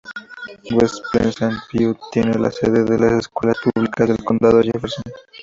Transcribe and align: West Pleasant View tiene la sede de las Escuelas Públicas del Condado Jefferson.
West 0.71 1.03
Pleasant 1.11 1.59
View 1.71 1.95
tiene 2.11 2.33
la 2.39 2.49
sede 2.49 2.83
de 2.85 2.97
las 2.97 3.11
Escuelas 3.13 3.57
Públicas 3.63 4.07
del 4.07 4.23
Condado 4.25 4.59
Jefferson. 4.63 5.03